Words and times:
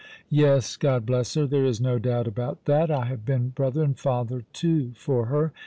"Yes, 0.31 0.77
God 0.77 1.05
bless 1.05 1.35
her, 1.35 1.45
there 1.45 1.63
is 1.63 1.79
no 1.79 1.99
doubt 1.99 2.25
about 2.27 2.65
that. 2.65 2.89
I 2.89 3.05
have 3.05 3.23
been 3.23 3.49
brother 3.49 3.83
and 3.83 3.95
father 3.95 4.41
too 4.51 4.93
for 4.95 5.27
her. 5.27 5.53